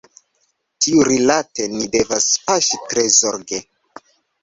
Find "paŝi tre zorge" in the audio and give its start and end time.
2.49-3.65